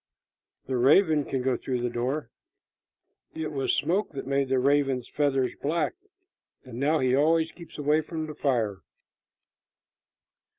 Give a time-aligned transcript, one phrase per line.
[0.65, 2.31] "The raven can go through the door."
[3.35, 5.93] "It was smoke that made the raven's feathers black,
[6.65, 8.81] and now he always keeps away from the fire."